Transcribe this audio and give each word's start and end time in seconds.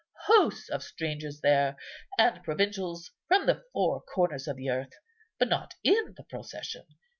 Hosts 0.25 0.67
of 0.69 0.81
strangers 0.81 1.41
there, 1.41 1.77
and 2.17 2.41
provincials 2.41 3.11
from 3.27 3.45
the 3.45 3.63
four 3.71 4.01
corners 4.01 4.47
of 4.47 4.55
the 4.57 4.67
earth, 4.67 4.93
but 5.37 5.47
not 5.47 5.75
in 5.83 6.15
the 6.17 6.23
procession. 6.23 6.87